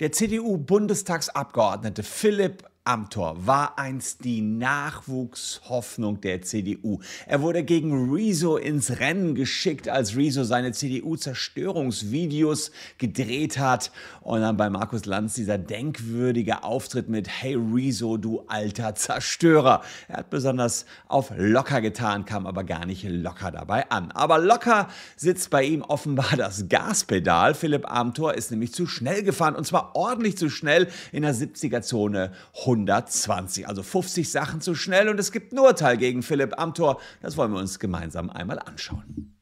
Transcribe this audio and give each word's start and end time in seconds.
Der 0.00 0.12
CDU-Bundestagsabgeordnete 0.12 2.02
Philipp 2.02 2.64
Amthor 2.84 3.46
war 3.46 3.78
einst 3.78 4.24
die 4.24 4.40
Nachwuchshoffnung 4.40 6.20
der 6.20 6.42
CDU. 6.42 6.98
Er 7.28 7.40
wurde 7.40 7.62
gegen 7.62 8.12
Rezo 8.12 8.56
ins 8.56 8.98
Rennen 8.98 9.36
geschickt, 9.36 9.88
als 9.88 10.16
Rezo 10.16 10.42
seine 10.42 10.72
CDU-Zerstörungsvideos 10.72 12.72
gedreht 12.98 13.58
hat. 13.58 13.92
Und 14.20 14.40
dann 14.40 14.56
bei 14.56 14.68
Markus 14.68 15.04
Lanz 15.04 15.34
dieser 15.34 15.58
denkwürdige 15.58 16.64
Auftritt 16.64 17.08
mit 17.08 17.28
Hey 17.28 17.54
Rezo, 17.54 18.16
du 18.16 18.40
alter 18.48 18.96
Zerstörer. 18.96 19.82
Er 20.08 20.16
hat 20.16 20.30
besonders 20.30 20.84
auf 21.06 21.30
locker 21.36 21.82
getan, 21.82 22.24
kam 22.24 22.48
aber 22.48 22.64
gar 22.64 22.84
nicht 22.84 23.04
locker 23.08 23.52
dabei 23.52 23.88
an. 23.92 24.10
Aber 24.10 24.40
locker 24.40 24.88
sitzt 25.14 25.50
bei 25.50 25.62
ihm 25.62 25.82
offenbar 25.82 26.36
das 26.36 26.68
Gaspedal. 26.68 27.54
Philipp 27.54 27.88
Amthor 27.88 28.34
ist 28.34 28.50
nämlich 28.50 28.74
zu 28.74 28.88
schnell 28.88 29.22
gefahren 29.22 29.54
und 29.54 29.68
zwar 29.68 29.94
ordentlich 29.94 30.36
zu 30.36 30.50
schnell 30.50 30.88
in 31.12 31.22
der 31.22 31.32
70er-Zone 31.32 32.32
120. 32.72 33.68
Also 33.68 33.82
50 33.82 34.30
Sachen 34.30 34.60
zu 34.60 34.74
schnell 34.74 35.08
und 35.08 35.18
es 35.18 35.32
gibt 35.32 35.52
ein 35.52 35.58
Urteil 35.58 35.96
gegen 35.96 36.22
Philipp 36.22 36.58
Amthor. 36.58 37.00
Das 37.20 37.36
wollen 37.36 37.52
wir 37.52 37.60
uns 37.60 37.78
gemeinsam 37.78 38.30
einmal 38.30 38.58
anschauen. 38.58 39.36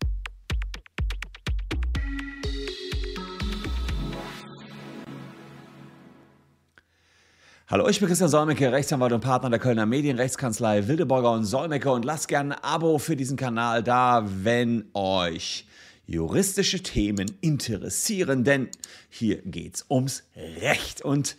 Hallo, 7.69 7.89
ich 7.89 8.01
bin 8.01 8.09
Christian 8.09 8.29
Solmecke, 8.29 8.73
Rechtsanwalt 8.73 9.13
und 9.13 9.21
Partner 9.21 9.49
der 9.49 9.61
Kölner 9.61 9.87
Medienrechtskanzlei 9.87 10.89
Wildeborger 10.89 11.31
und 11.31 11.45
Solmecke 11.45 11.93
und 11.93 12.05
lasst 12.05 12.27
gerne 12.27 12.57
ein 12.57 12.65
Abo 12.65 12.99
für 12.99 13.15
diesen 13.15 13.37
Kanal 13.37 13.85
da, 13.85 14.27
wenn 14.27 14.91
euch 14.93 15.69
juristische 16.05 16.83
Themen 16.83 17.31
interessieren, 17.41 18.43
denn 18.43 18.69
hier 19.09 19.41
geht's 19.43 19.87
ums 19.89 20.25
Recht 20.35 21.03
und 21.03 21.37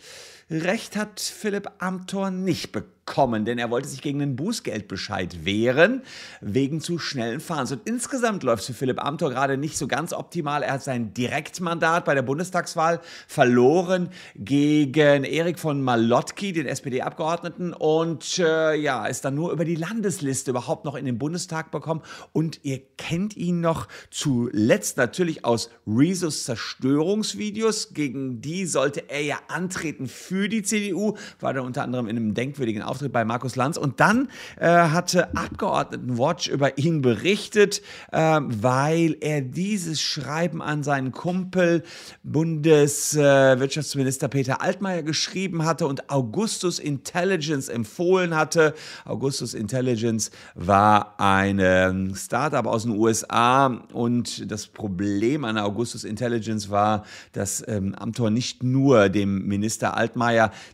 Recht 0.50 0.96
hat 0.96 1.20
Philipp 1.20 1.70
Amthor 1.78 2.30
nicht 2.30 2.72
bekommen 2.72 2.92
kommen, 3.04 3.44
denn 3.44 3.58
er 3.58 3.70
wollte 3.70 3.88
sich 3.88 4.00
gegen 4.00 4.20
den 4.20 4.36
Bußgeldbescheid 4.36 5.44
wehren, 5.44 6.02
wegen 6.40 6.80
zu 6.80 6.98
schnellen 6.98 7.40
Fahrens. 7.40 7.72
Und 7.72 7.82
insgesamt 7.84 8.42
läuft 8.42 8.62
es 8.62 8.68
für 8.68 8.74
Philipp 8.74 9.04
Amthor 9.04 9.30
gerade 9.30 9.56
nicht 9.56 9.76
so 9.76 9.88
ganz 9.88 10.12
optimal. 10.12 10.62
Er 10.62 10.74
hat 10.74 10.82
sein 10.82 11.12
Direktmandat 11.12 12.04
bei 12.04 12.14
der 12.14 12.22
Bundestagswahl 12.22 13.00
verloren 13.26 14.08
gegen 14.36 15.24
Erik 15.24 15.58
von 15.58 15.82
Malotki, 15.82 16.52
den 16.52 16.66
SPD-Abgeordneten, 16.66 17.72
und 17.72 18.38
äh, 18.38 18.76
ja, 18.76 19.06
ist 19.06 19.24
dann 19.24 19.34
nur 19.34 19.52
über 19.52 19.64
die 19.64 19.74
Landesliste 19.74 20.52
überhaupt 20.52 20.84
noch 20.84 20.94
in 20.94 21.04
den 21.04 21.18
Bundestag 21.18 21.70
bekommen. 21.70 22.02
Und 22.32 22.60
ihr 22.64 22.80
kennt 22.96 23.36
ihn 23.36 23.60
noch 23.60 23.88
zuletzt 24.10 24.96
natürlich 24.96 25.44
aus 25.44 25.70
Rezos 25.86 26.44
Zerstörungsvideos. 26.44 27.94
Gegen 27.94 28.40
die 28.40 28.66
sollte 28.66 29.10
er 29.10 29.22
ja 29.22 29.38
antreten 29.48 30.06
für 30.06 30.31
die 30.32 30.62
CDU, 30.62 31.16
war 31.40 31.52
dann 31.52 31.64
unter 31.64 31.82
anderem 31.82 32.08
in 32.08 32.16
einem 32.16 32.34
denkwürdigen 32.34 32.82
Auftritt 32.82 33.12
bei 33.12 33.24
Markus 33.24 33.56
Lanz. 33.56 33.76
Und 33.76 34.00
dann 34.00 34.28
äh, 34.58 34.66
hatte 34.66 35.36
Abgeordnetenwatch 35.36 36.48
über 36.48 36.78
ihn 36.78 37.02
berichtet, 37.02 37.82
äh, 38.10 38.40
weil 38.42 39.16
er 39.20 39.42
dieses 39.42 40.00
Schreiben 40.00 40.62
an 40.62 40.82
seinen 40.82 41.12
Kumpel 41.12 41.82
Bundeswirtschaftsminister 42.22 44.28
Peter 44.28 44.62
Altmaier 44.62 45.02
geschrieben 45.02 45.64
hatte 45.64 45.86
und 45.86 46.10
Augustus 46.10 46.78
Intelligence 46.78 47.68
empfohlen 47.68 48.34
hatte. 48.34 48.74
Augustus 49.04 49.54
Intelligence 49.54 50.30
war 50.54 51.14
ein 51.18 51.58
ähm, 51.60 52.14
Startup 52.14 52.66
aus 52.66 52.84
den 52.84 52.92
USA 52.92 53.66
und 53.92 54.50
das 54.50 54.66
Problem 54.66 55.44
an 55.44 55.58
Augustus 55.58 56.04
Intelligence 56.04 56.70
war, 56.70 57.04
dass 57.32 57.66
ähm, 57.68 57.94
Amtor 57.94 58.30
nicht 58.30 58.62
nur 58.62 59.08
dem 59.08 59.46
Minister 59.46 59.96
Altmaier 59.96 60.21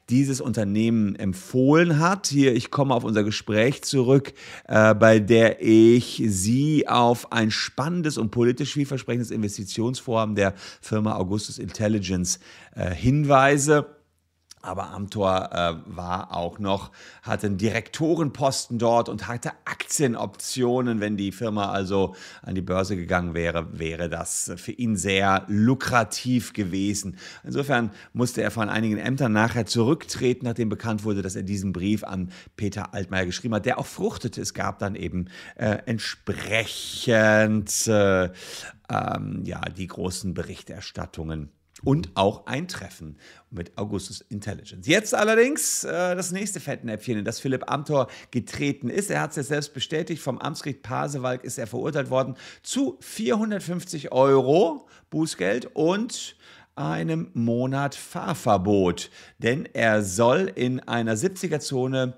dieses 0.08 0.41
Unternehmen 0.41 1.14
empfohlen 1.16 1.98
hat, 1.98 2.08
hat. 2.08 2.27
Hier, 2.28 2.54
ich 2.54 2.70
komme 2.70 2.94
auf 2.94 3.04
unser 3.04 3.22
Gespräch 3.22 3.82
zurück, 3.82 4.32
äh, 4.66 4.94
bei 4.94 5.18
der 5.18 5.62
ich 5.62 6.22
Sie 6.26 6.88
auf 6.88 7.32
ein 7.32 7.50
spannendes 7.50 8.19
und 8.19 8.31
politisch 8.31 8.72
vielversprechendes 8.75 9.31
Investitionsvorhaben 9.31 10.34
der 10.34 10.54
Firma 10.81 11.16
Augustus 11.16 11.59
Intelligence 11.59 12.41
äh, 12.75 12.91
hinweise. 12.91 13.97
Aber 14.68 14.90
Amtor 14.90 15.48
äh, 15.50 15.74
war 15.86 16.36
auch 16.36 16.58
noch, 16.58 16.90
hatte 17.22 17.46
einen 17.46 17.56
Direktorenposten 17.56 18.78
dort 18.78 19.08
und 19.08 19.26
hatte 19.26 19.52
Aktienoptionen. 19.64 21.00
Wenn 21.00 21.16
die 21.16 21.32
Firma 21.32 21.72
also 21.72 22.14
an 22.42 22.54
die 22.54 22.60
Börse 22.60 22.94
gegangen 22.94 23.32
wäre, 23.32 23.78
wäre 23.78 24.10
das 24.10 24.52
für 24.56 24.72
ihn 24.72 24.96
sehr 24.96 25.44
lukrativ 25.48 26.52
gewesen. 26.52 27.16
Insofern 27.44 27.92
musste 28.12 28.42
er 28.42 28.50
von 28.50 28.68
einigen 28.68 28.98
Ämtern 28.98 29.32
nachher 29.32 29.64
zurücktreten, 29.64 30.44
nachdem 30.44 30.68
bekannt 30.68 31.02
wurde, 31.02 31.22
dass 31.22 31.34
er 31.34 31.44
diesen 31.44 31.72
Brief 31.72 32.04
an 32.04 32.30
Peter 32.56 32.92
Altmaier 32.92 33.24
geschrieben 33.24 33.54
hat, 33.54 33.64
der 33.64 33.78
auch 33.78 33.86
fruchtete. 33.86 34.42
Es 34.42 34.52
gab 34.52 34.80
dann 34.80 34.96
eben 34.96 35.30
äh, 35.56 35.78
entsprechend 35.86 37.86
äh, 37.86 38.28
ähm, 38.90 39.44
ja, 39.44 39.62
die 39.62 39.86
großen 39.86 40.34
Berichterstattungen 40.34 41.52
und 41.84 42.11
auch 42.15 42.47
ein 42.47 42.69
Treffen 42.69 43.16
mit 43.50 43.77
Augustus 43.78 44.21
Intelligence. 44.21 44.87
Jetzt 44.87 45.15
allerdings 45.15 45.84
äh, 45.84 46.16
das 46.16 46.33
nächste 46.33 46.61
Fettnäpfchen, 46.61 47.19
in 47.19 47.25
das 47.25 47.41
Philipp 47.41 47.71
Amthor 47.71 48.09
getreten 48.31 48.91
ist. 48.91 49.11
Er 49.11 49.21
hat 49.21 49.31
es 49.31 49.37
ja 49.37 49.43
selbst 49.43 49.75
bestätigt. 49.75 50.22
Vom 50.22 50.39
Amtsgericht 50.39 50.83
Pasewalk 50.83 51.44
ist 51.44 51.59
er 51.59 51.66
verurteilt 51.66 52.11
worden 52.11 52.37
zu 52.62 52.97
450 53.00 54.12
Euro 54.12 54.89
Bußgeld 55.11 55.66
und 55.75 56.37
einem 56.75 57.31
Monat 57.34 57.95
Fahrverbot. 57.95 59.10
Denn 59.39 59.66
er 59.72 60.03
soll 60.03 60.53
in 60.55 60.81
einer 60.81 61.16
70er-Zone 61.16 62.15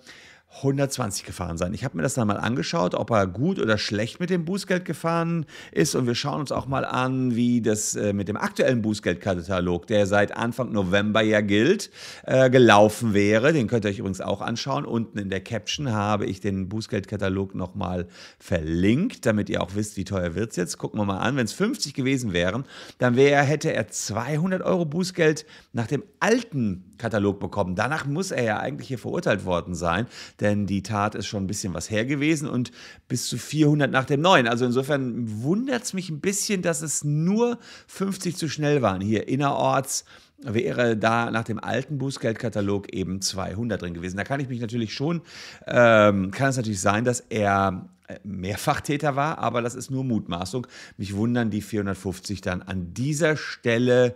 120 0.56 1.24
gefahren 1.24 1.56
sein. 1.56 1.72
Ich 1.74 1.84
habe 1.84 1.96
mir 1.96 2.02
das 2.02 2.14
dann 2.14 2.26
mal 2.26 2.36
angeschaut, 2.36 2.94
ob 2.94 3.10
er 3.10 3.28
gut 3.28 3.60
oder 3.60 3.78
schlecht 3.78 4.18
mit 4.18 4.30
dem 4.30 4.44
Bußgeld 4.44 4.84
gefahren 4.84 5.46
ist. 5.70 5.94
Und 5.94 6.08
wir 6.08 6.16
schauen 6.16 6.40
uns 6.40 6.50
auch 6.50 6.66
mal 6.66 6.84
an, 6.84 7.36
wie 7.36 7.62
das 7.62 7.94
äh, 7.94 8.12
mit 8.12 8.26
dem 8.26 8.36
aktuellen 8.36 8.82
Bußgeldkatalog, 8.82 9.86
der 9.86 10.06
seit 10.06 10.36
Anfang 10.36 10.72
November 10.72 11.22
ja 11.22 11.40
gilt, 11.40 11.90
äh, 12.24 12.50
gelaufen 12.50 13.14
wäre. 13.14 13.52
Den 13.52 13.68
könnt 13.68 13.84
ihr 13.84 13.90
euch 13.90 14.00
übrigens 14.00 14.20
auch 14.20 14.40
anschauen. 14.40 14.84
Unten 14.84 15.18
in 15.18 15.30
der 15.30 15.40
Caption 15.40 15.92
habe 15.92 16.26
ich 16.26 16.40
den 16.40 16.68
Bußgeldkatalog 16.68 17.54
nochmal 17.54 18.08
verlinkt, 18.40 19.26
damit 19.26 19.48
ihr 19.50 19.62
auch 19.62 19.76
wisst, 19.76 19.96
wie 19.96 20.04
teuer 20.04 20.34
wird 20.34 20.50
es 20.50 20.56
jetzt. 20.56 20.78
Gucken 20.78 20.98
wir 20.98 21.04
mal 21.04 21.18
an. 21.18 21.36
Wenn 21.36 21.44
es 21.44 21.52
50 21.52 21.94
gewesen 21.94 22.32
wären, 22.32 22.64
dann 22.98 23.14
wär, 23.14 23.40
hätte 23.42 23.72
er 23.72 23.86
200 23.86 24.62
Euro 24.62 24.84
Bußgeld 24.84 25.46
nach 25.72 25.86
dem 25.86 26.02
alten 26.18 26.90
Katalog 26.98 27.40
bekommen. 27.40 27.76
Danach 27.76 28.04
muss 28.04 28.30
er 28.30 28.42
ja 28.42 28.58
eigentlich 28.58 28.88
hier 28.88 28.98
verurteilt 28.98 29.44
worden 29.44 29.74
sein, 29.74 30.06
denn 30.40 30.66
die 30.66 30.82
Tat 30.82 31.14
ist 31.14 31.26
schon 31.26 31.44
ein 31.44 31.46
bisschen 31.46 31.74
was 31.74 31.90
her 31.90 32.04
gewesen 32.04 32.48
und 32.48 32.72
bis 33.08 33.26
zu 33.28 33.38
400 33.38 33.90
nach 33.90 34.04
dem 34.04 34.20
neuen. 34.20 34.48
Also 34.48 34.64
insofern 34.64 35.42
wundert 35.42 35.82
es 35.84 35.92
mich 35.92 36.10
ein 36.10 36.20
bisschen, 36.20 36.62
dass 36.62 36.82
es 36.82 37.04
nur 37.04 37.58
50 37.88 38.36
zu 38.36 38.48
schnell 38.48 38.82
waren. 38.82 39.00
Hier 39.00 39.28
innerorts 39.28 40.04
wäre 40.42 40.96
da 40.96 41.30
nach 41.30 41.44
dem 41.44 41.62
alten 41.62 41.98
Bußgeldkatalog 41.98 42.92
eben 42.92 43.20
200 43.20 43.82
drin 43.82 43.94
gewesen. 43.94 44.16
Da 44.16 44.24
kann 44.24 44.40
ich 44.40 44.48
mich 44.48 44.60
natürlich 44.60 44.94
schon, 44.94 45.22
ähm, 45.66 46.30
kann 46.30 46.48
es 46.48 46.56
natürlich 46.56 46.80
sein, 46.80 47.04
dass 47.04 47.20
er 47.28 47.88
äh, 48.08 48.18
Mehrfachtäter 48.24 49.16
war, 49.16 49.38
aber 49.38 49.62
das 49.62 49.74
ist 49.74 49.90
nur 49.90 50.04
Mutmaßung. 50.04 50.66
Mich 50.96 51.14
wundern 51.14 51.50
die 51.50 51.60
450 51.60 52.40
dann 52.40 52.62
an 52.62 52.94
dieser 52.94 53.36
Stelle 53.36 54.14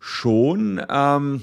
schon. 0.00 0.82
Ähm, 0.88 1.42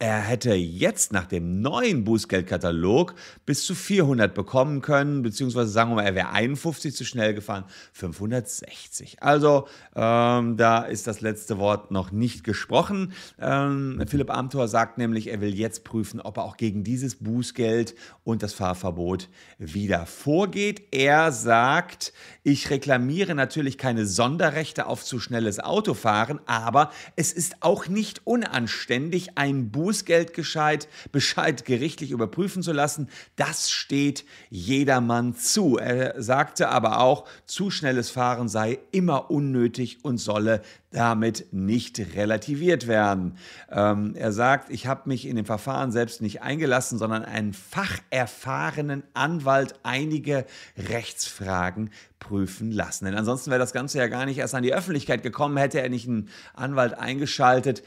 er 0.00 0.20
hätte 0.20 0.54
jetzt 0.54 1.12
nach 1.12 1.26
dem 1.26 1.60
neuen 1.60 2.04
Bußgeldkatalog 2.04 3.16
bis 3.44 3.64
zu 3.64 3.74
400 3.74 4.32
bekommen 4.32 4.80
können, 4.80 5.22
beziehungsweise 5.22 5.70
sagen 5.70 5.90
wir 5.90 5.96
mal, 5.96 6.04
er 6.04 6.14
wäre 6.14 6.30
51 6.30 6.94
zu 6.94 7.04
schnell 7.04 7.34
gefahren, 7.34 7.64
560. 7.94 9.20
Also 9.24 9.66
ähm, 9.96 10.56
da 10.56 10.82
ist 10.82 11.08
das 11.08 11.20
letzte 11.20 11.58
Wort 11.58 11.90
noch 11.90 12.12
nicht 12.12 12.44
gesprochen. 12.44 13.12
Ähm, 13.40 14.00
Philipp 14.06 14.30
Amthor 14.30 14.68
sagt 14.68 14.98
nämlich, 14.98 15.26
er 15.28 15.40
will 15.40 15.52
jetzt 15.52 15.82
prüfen, 15.82 16.20
ob 16.20 16.36
er 16.36 16.44
auch 16.44 16.56
gegen 16.56 16.84
dieses 16.84 17.16
Bußgeld 17.16 17.96
und 18.22 18.44
das 18.44 18.52
Fahrverbot 18.52 19.28
wieder 19.58 20.06
vorgeht. 20.06 20.82
Er 20.92 21.32
sagt, 21.32 22.12
ich 22.44 22.70
reklamiere 22.70 23.34
natürlich 23.34 23.78
keine 23.78 24.06
Sonderrechte 24.06 24.86
auf 24.86 25.04
zu 25.04 25.18
schnelles 25.18 25.58
Autofahren, 25.58 26.38
aber 26.46 26.92
es 27.16 27.32
ist 27.32 27.56
auch 27.64 27.88
nicht 27.88 28.24
unanständig, 28.24 29.36
ein 29.36 29.72
Bußgeld 29.72 29.87
Bußgeldbescheid 29.88 30.86
Bescheid 31.12 31.64
gerichtlich 31.64 32.10
überprüfen 32.10 32.62
zu 32.62 32.72
lassen, 32.72 33.08
das 33.36 33.70
steht 33.70 34.26
jedermann 34.50 35.34
zu. 35.34 35.78
Er 35.78 36.20
sagte 36.20 36.68
aber 36.68 37.00
auch, 37.00 37.26
zu 37.46 37.70
schnelles 37.70 38.10
Fahren 38.10 38.48
sei 38.48 38.80
immer 38.92 39.30
unnötig 39.30 40.04
und 40.04 40.18
solle 40.18 40.60
damit 40.90 41.46
nicht 41.52 41.98
relativiert 42.14 42.86
werden. 42.86 43.38
Ähm, 43.70 44.14
er 44.14 44.32
sagt, 44.32 44.70
ich 44.70 44.86
habe 44.86 45.08
mich 45.08 45.26
in 45.26 45.36
dem 45.36 45.46
Verfahren 45.46 45.90
selbst 45.90 46.20
nicht 46.20 46.42
eingelassen, 46.42 46.98
sondern 46.98 47.24
einen 47.24 47.54
facherfahrenen 47.54 49.04
Anwalt 49.14 49.74
einige 49.84 50.44
Rechtsfragen 50.76 51.90
prüfen 52.18 52.72
lassen. 52.72 53.06
Denn 53.06 53.14
ansonsten 53.14 53.50
wäre 53.50 53.60
das 53.60 53.72
Ganze 53.72 53.98
ja 53.98 54.08
gar 54.08 54.26
nicht 54.26 54.38
erst 54.38 54.54
an 54.54 54.62
die 54.62 54.74
Öffentlichkeit 54.74 55.22
gekommen, 55.22 55.56
hätte 55.56 55.80
er 55.80 55.88
nicht 55.88 56.08
einen 56.08 56.28
Anwalt 56.54 56.94
eingeschaltet 56.94 57.82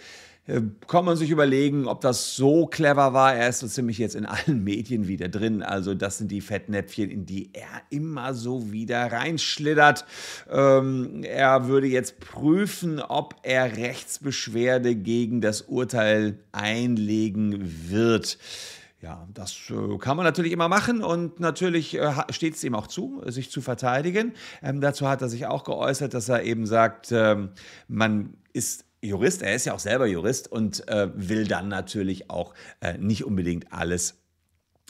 kann 0.87 1.05
man 1.05 1.17
sich 1.17 1.29
überlegen, 1.29 1.87
ob 1.87 2.01
das 2.01 2.35
so 2.35 2.65
clever 2.65 3.13
war. 3.13 3.35
Er 3.35 3.49
ist 3.49 3.59
so 3.59 3.67
ziemlich 3.67 3.99
jetzt 3.99 4.15
in 4.15 4.25
allen 4.25 4.63
Medien 4.63 5.07
wieder 5.07 5.29
drin. 5.29 5.61
Also 5.61 5.93
das 5.93 6.17
sind 6.17 6.31
die 6.31 6.41
Fettnäpfchen, 6.41 7.09
in 7.11 7.25
die 7.25 7.51
er 7.53 7.81
immer 7.89 8.33
so 8.33 8.71
wieder 8.71 9.11
reinschlittert. 9.11 10.05
Ähm, 10.49 11.23
er 11.23 11.67
würde 11.67 11.87
jetzt 11.87 12.19
prüfen, 12.19 12.99
ob 12.99 13.35
er 13.43 13.77
Rechtsbeschwerde 13.77 14.95
gegen 14.95 15.41
das 15.41 15.61
Urteil 15.61 16.39
einlegen 16.51 17.89
wird. 17.89 18.39
Ja, 18.99 19.27
das 19.33 19.55
äh, 19.69 19.97
kann 19.97 20.17
man 20.17 20.25
natürlich 20.25 20.51
immer 20.51 20.67
machen 20.67 21.03
und 21.03 21.39
natürlich 21.39 21.97
äh, 21.97 22.13
steht 22.29 22.55
es 22.55 22.63
ihm 22.63 22.75
auch 22.75 22.87
zu, 22.87 23.21
sich 23.27 23.49
zu 23.49 23.61
verteidigen. 23.61 24.33
Ähm, 24.61 24.81
dazu 24.81 25.07
hat 25.07 25.21
er 25.21 25.29
sich 25.29 25.47
auch 25.47 25.63
geäußert, 25.63 26.13
dass 26.13 26.29
er 26.29 26.43
eben 26.43 26.67
sagt, 26.67 27.11
ähm, 27.11 27.49
man 27.87 28.35
ist 28.53 28.85
Jurist, 29.01 29.41
er 29.41 29.55
ist 29.55 29.65
ja 29.65 29.73
auch 29.73 29.79
selber 29.79 30.05
Jurist 30.05 30.51
und 30.51 30.87
äh, 30.87 31.09
will 31.15 31.47
dann 31.47 31.67
natürlich 31.67 32.29
auch 32.29 32.53
äh, 32.81 32.97
nicht 32.97 33.25
unbedingt 33.25 33.73
alles 33.73 34.21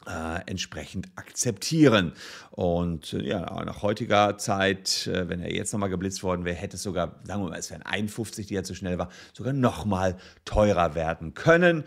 äh, 0.07 0.41
entsprechend 0.47 1.07
akzeptieren. 1.15 2.13
Und 2.49 3.13
äh, 3.13 3.23
ja, 3.23 3.63
nach 3.63 3.81
heutiger 3.81 4.37
Zeit, 4.37 5.07
äh, 5.07 5.29
wenn 5.29 5.41
er 5.41 5.53
jetzt 5.53 5.71
nochmal 5.71 5.89
geblitzt 5.89 6.23
worden 6.23 6.43
wäre, 6.43 6.55
hätte 6.55 6.75
es 6.75 6.83
sogar, 6.83 7.19
sagen 7.23 7.43
wir 7.43 7.49
mal, 7.49 7.59
es 7.59 7.71
wären 7.71 7.83
51, 7.83 8.47
die 8.47 8.53
ja 8.55 8.63
zu 8.63 8.75
schnell 8.75 8.97
war, 8.97 9.09
sogar 9.33 9.53
nochmal 9.53 10.17
teurer 10.43 10.95
werden 10.95 11.33
können. 11.33 11.83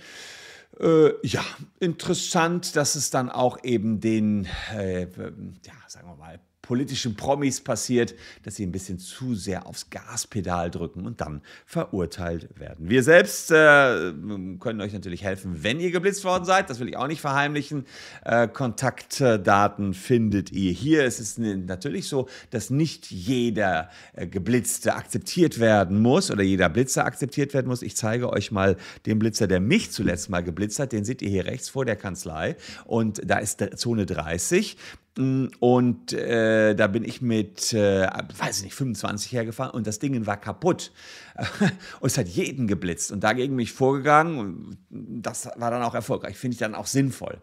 Äh, 0.80 1.10
ja, 1.26 1.44
interessant, 1.78 2.76
dass 2.76 2.94
es 2.94 3.10
dann 3.10 3.30
auch 3.30 3.58
eben 3.62 4.00
den, 4.00 4.48
äh, 4.74 5.02
ja, 5.02 5.74
sagen 5.88 6.08
wir 6.08 6.16
mal, 6.16 6.40
politischen 6.64 7.14
Promis 7.14 7.60
passiert, 7.60 8.14
dass 8.42 8.56
sie 8.56 8.64
ein 8.64 8.72
bisschen 8.72 8.98
zu 8.98 9.34
sehr 9.34 9.66
aufs 9.66 9.90
Gaspedal 9.90 10.70
drücken 10.70 11.06
und 11.06 11.20
dann 11.20 11.42
verurteilt 11.66 12.48
werden. 12.58 12.88
Wir 12.88 13.02
selbst 13.02 13.50
äh, 13.50 14.12
können 14.58 14.80
euch 14.80 14.92
natürlich 14.92 15.22
helfen, 15.22 15.62
wenn 15.62 15.78
ihr 15.78 15.90
geblitzt 15.90 16.24
worden 16.24 16.44
seid. 16.44 16.70
Das 16.70 16.80
will 16.80 16.88
ich 16.88 16.96
auch 16.96 17.06
nicht 17.06 17.20
verheimlichen. 17.20 17.86
Äh, 18.24 18.48
Kontaktdaten 18.48 19.94
findet 19.94 20.52
ihr 20.52 20.72
hier. 20.72 21.04
Es 21.04 21.20
ist 21.20 21.38
natürlich 21.38 22.08
so, 22.08 22.28
dass 22.50 22.70
nicht 22.70 23.10
jeder 23.10 23.90
äh, 24.14 24.26
Geblitzte 24.26 24.94
akzeptiert 24.94 25.60
werden 25.60 26.00
muss 26.00 26.30
oder 26.30 26.42
jeder 26.42 26.68
Blitzer 26.70 27.04
akzeptiert 27.04 27.52
werden 27.52 27.68
muss. 27.68 27.82
Ich 27.82 27.96
zeige 27.96 28.32
euch 28.32 28.50
mal 28.50 28.76
den 29.04 29.18
Blitzer, 29.18 29.46
der 29.46 29.60
mich 29.60 29.90
zuletzt 29.92 30.30
mal 30.30 30.42
geblitzt 30.42 30.78
hat. 30.78 30.92
Den 30.92 31.04
seht 31.04 31.20
ihr 31.20 31.28
hier 31.28 31.44
rechts 31.44 31.68
vor 31.68 31.84
der 31.84 31.96
Kanzlei 31.96 32.56
und 32.86 33.20
da 33.24 33.38
ist 33.38 33.62
Zone 33.76 34.06
30. 34.06 34.76
Und 35.16 36.12
äh, 36.12 36.74
da 36.74 36.88
bin 36.88 37.04
ich 37.04 37.22
mit, 37.22 37.72
äh, 37.72 38.08
weiß 38.36 38.58
ich 38.58 38.64
nicht, 38.64 38.74
25 38.74 39.32
hergefahren 39.32 39.70
und 39.70 39.86
das 39.86 40.00
Ding 40.00 40.26
war 40.26 40.36
kaputt. 40.36 40.90
und 42.00 42.06
es 42.06 42.18
hat 42.18 42.28
jeden 42.28 42.66
geblitzt 42.66 43.12
und 43.12 43.22
dagegen 43.22 43.56
bin 43.56 43.62
ich 43.62 43.72
vorgegangen 43.72 44.76
das 45.24 45.48
war 45.56 45.70
dann 45.70 45.82
auch 45.82 45.94
erfolgreich. 45.94 46.36
Finde 46.36 46.54
ich 46.54 46.58
dann 46.58 46.74
auch 46.74 46.86
sinnvoll. 46.86 47.40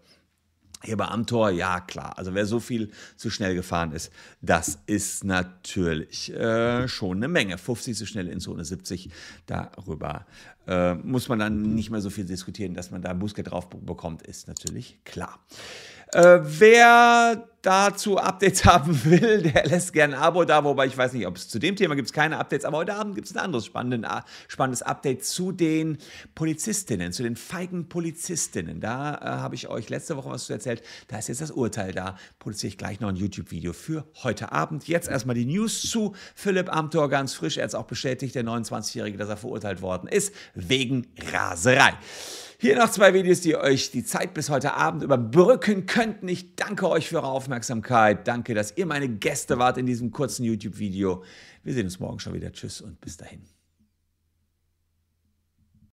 Hier 0.83 0.97
bei 0.97 1.05
Amtor, 1.05 1.51
ja 1.51 1.79
klar. 1.79 2.17
Also 2.17 2.33
wer 2.33 2.47
so 2.47 2.59
viel 2.59 2.89
zu 3.15 3.29
schnell 3.29 3.53
gefahren 3.53 3.91
ist, 3.91 4.11
das 4.41 4.79
ist 4.87 5.23
natürlich 5.23 6.33
äh, 6.33 6.87
schon 6.87 7.17
eine 7.17 7.27
Menge. 7.27 7.59
50 7.59 7.95
zu 7.95 8.07
schnell 8.07 8.27
in 8.27 8.39
Zone 8.39 8.65
70, 8.65 9.11
darüber 9.45 10.25
äh, 10.65 10.95
muss 10.95 11.29
man 11.29 11.37
dann 11.37 11.75
nicht 11.75 11.91
mehr 11.91 12.01
so 12.01 12.09
viel 12.09 12.25
diskutieren, 12.25 12.73
dass 12.73 12.89
man 12.89 13.03
da 13.03 13.13
Bußgeld 13.13 13.51
drauf 13.51 13.69
bekommt, 13.69 14.23
ist 14.23 14.47
natürlich 14.47 14.99
klar. 15.03 15.39
Äh, 16.13 16.39
wer 16.41 17.47
dazu 17.61 18.17
Updates 18.17 18.65
haben 18.65 19.03
will, 19.05 19.43
der 19.43 19.65
lässt 19.65 19.93
gerne 19.93 20.17
ein 20.17 20.21
Abo 20.21 20.45
da, 20.45 20.63
wobei 20.63 20.87
ich 20.87 20.97
weiß 20.97 21.13
nicht, 21.13 21.27
ob 21.27 21.37
es 21.37 21.47
zu 21.47 21.59
dem 21.59 21.75
Thema 21.75 21.95
gibt 21.95 22.07
es 22.07 22.13
keine 22.13 22.37
Updates, 22.37 22.65
aber 22.65 22.77
heute 22.77 22.95
Abend 22.95 23.15
gibt 23.15 23.27
es 23.27 23.35
ein 23.35 23.39
anderes 23.39 23.65
spannendes 23.65 24.81
Update 24.81 25.25
zu 25.25 25.51
den 25.51 25.97
Polizistinnen, 26.35 27.13
zu 27.13 27.23
den 27.23 27.35
feigen 27.35 27.87
Polizistinnen. 27.89 28.79
Da 28.79 29.15
äh, 29.15 29.25
habe 29.25 29.55
ich 29.55 29.67
euch 29.67 29.89
letzte 29.89 30.17
Woche 30.17 30.29
was 30.29 30.45
zu 30.45 30.53
erzählt. 30.53 30.81
Da 31.07 31.19
ist 31.19 31.27
jetzt 31.27 31.41
das 31.41 31.51
Urteil 31.51 31.91
da. 31.93 32.17
Produziere 32.39 32.69
ich 32.69 32.77
gleich 32.77 32.99
noch 32.99 33.09
ein 33.09 33.15
YouTube-Video 33.15 33.73
für 33.73 34.05
heute 34.23 34.51
Abend. 34.51 34.87
Jetzt 34.87 35.09
erstmal 35.09 35.35
die 35.35 35.45
News 35.45 35.81
zu 35.81 36.15
Philipp 36.35 36.73
Amthor, 36.73 37.09
ganz 37.09 37.33
frisch. 37.33 37.57
Er 37.57 37.63
hat 37.63 37.69
es 37.69 37.75
auch 37.75 37.85
bestätigt, 37.85 38.35
der 38.35 38.43
29-Jährige, 38.43 39.17
dass 39.17 39.29
er 39.29 39.37
verurteilt 39.37 39.81
worden 39.81 40.07
ist, 40.07 40.33
wegen 40.55 41.07
Raserei. 41.31 41.93
Hier 42.61 42.77
noch 42.77 42.91
zwei 42.91 43.15
Videos, 43.15 43.41
die 43.41 43.55
euch 43.55 43.89
die 43.89 44.03
Zeit 44.03 44.35
bis 44.35 44.51
heute 44.51 44.75
Abend 44.75 45.01
überbrücken 45.01 45.87
könnten. 45.87 46.27
Ich 46.27 46.55
danke 46.55 46.87
euch 46.87 47.09
für 47.09 47.15
eure 47.15 47.29
Aufmerksamkeit. 47.51 48.25
Danke, 48.29 48.53
dass 48.53 48.77
ihr 48.77 48.85
meine 48.85 49.09
Gäste 49.09 49.59
wart 49.59 49.77
in 49.77 49.85
diesem 49.85 50.11
kurzen 50.11 50.45
YouTube-Video. 50.45 51.21
Wir 51.63 51.73
sehen 51.73 51.83
uns 51.83 51.99
morgen 51.99 52.19
schon 52.19 52.33
wieder. 52.33 52.53
Tschüss 52.53 52.79
und 52.79 53.01
bis 53.01 53.17
dahin. 53.17 53.41